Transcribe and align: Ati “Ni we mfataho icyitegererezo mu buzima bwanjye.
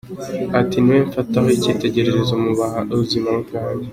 Ati 0.59 0.77
“Ni 0.79 0.91
we 0.95 0.99
mfataho 1.07 1.47
icyitegererezo 1.57 2.33
mu 2.43 2.51
buzima 2.99 3.29
bwanjye. 3.43 3.87